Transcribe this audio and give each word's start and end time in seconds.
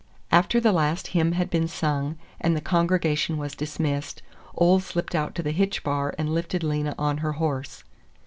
After 0.31 0.59
the 0.59 0.71
last 0.71 1.05
hymn 1.09 1.33
had 1.33 1.51
been 1.51 1.67
sung, 1.67 2.17
and 2.39 2.55
the 2.55 2.59
congregation 2.59 3.37
was 3.37 3.53
dismissed, 3.53 4.23
Ole 4.57 4.79
slipped 4.79 5.13
out 5.13 5.35
to 5.35 5.43
the 5.43 5.51
hitch 5.51 5.83
bar 5.83 6.15
and 6.17 6.33
lifted 6.33 6.63
Lena 6.63 6.95
on 6.97 7.17
her 7.19 7.33
horse. 7.33 7.83